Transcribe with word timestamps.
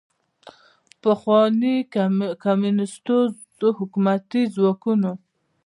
د 0.89 0.91
پخواني 1.03 1.75
کمونیستي 2.43 3.67
حکومت 3.77 4.29
ځواکونو 4.55 5.11